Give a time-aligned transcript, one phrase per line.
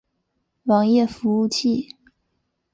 [0.63, 1.95] 网页服务器。